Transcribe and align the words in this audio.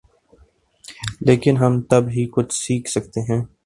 لیکن 1.25 1.57
ہم 1.57 1.81
تب 1.81 2.03
ہی 2.09 2.25
کچھ 2.31 2.53
سیکھ 2.53 2.89
سکتے 2.89 3.21
ہیں۔ 3.21 3.41